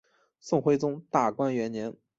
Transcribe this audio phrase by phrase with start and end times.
[0.39, 1.95] 宋徽宗大观元年。